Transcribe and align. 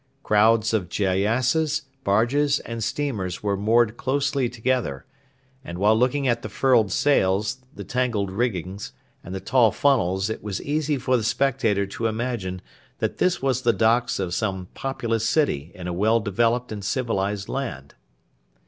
Crowds 0.23 0.73
of 0.73 0.89
gyassas, 0.89 1.83
barges, 2.03 2.57
and 2.61 2.83
steamers 2.83 3.43
were 3.43 3.55
moored 3.55 3.97
closely 3.97 4.49
together; 4.49 5.05
and 5.63 5.77
while 5.77 5.95
looking 5.95 6.27
at 6.27 6.41
the 6.41 6.49
furled 6.49 6.91
sails, 6.91 7.59
the 7.75 7.83
tangled 7.83 8.31
riggings, 8.31 8.93
and 9.23 9.35
the 9.35 9.39
tall 9.39 9.71
funnels 9.71 10.27
it 10.27 10.41
was 10.41 10.59
easy 10.63 10.97
for 10.97 11.17
the 11.17 11.23
spectator 11.23 11.85
to 11.85 12.07
imagine 12.07 12.63
that 12.97 13.19
this 13.19 13.43
was 13.43 13.61
the 13.61 13.73
docks 13.73 14.17
of 14.17 14.33
some 14.33 14.69
populous 14.73 15.29
city 15.29 15.71
in 15.75 15.85
a 15.85 15.93
well 15.93 16.19
developed 16.19 16.71
and 16.71 16.83
civilised 16.83 17.47
land. 17.47 17.93